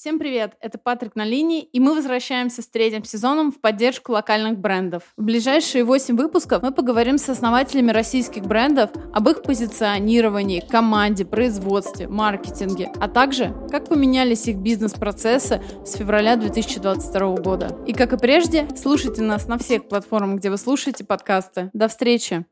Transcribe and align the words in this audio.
Всем 0.00 0.18
привет! 0.18 0.54
Это 0.62 0.78
Патрик 0.78 1.14
на 1.14 1.26
линии, 1.26 1.60
и 1.60 1.78
мы 1.78 1.94
возвращаемся 1.94 2.62
с 2.62 2.66
третьим 2.66 3.04
сезоном 3.04 3.52
в 3.52 3.60
поддержку 3.60 4.12
локальных 4.12 4.58
брендов. 4.58 5.02
В 5.18 5.22
ближайшие 5.22 5.84
8 5.84 6.16
выпусков 6.16 6.62
мы 6.62 6.72
поговорим 6.72 7.18
с 7.18 7.28
основателями 7.28 7.90
российских 7.90 8.44
брендов 8.44 8.92
об 9.12 9.28
их 9.28 9.42
позиционировании, 9.42 10.64
команде, 10.66 11.26
производстве, 11.26 12.08
маркетинге, 12.08 12.90
а 12.98 13.08
также 13.08 13.54
как 13.70 13.90
поменялись 13.90 14.48
их 14.48 14.56
бизнес-процессы 14.56 15.62
с 15.84 15.92
февраля 15.96 16.36
2022 16.36 17.36
года. 17.36 17.78
И 17.86 17.92
как 17.92 18.14
и 18.14 18.16
прежде, 18.16 18.68
слушайте 18.78 19.20
нас 19.20 19.48
на 19.48 19.58
всех 19.58 19.86
платформах, 19.86 20.38
где 20.38 20.48
вы 20.48 20.56
слушаете 20.56 21.04
подкасты. 21.04 21.68
До 21.74 21.88
встречи! 21.88 22.46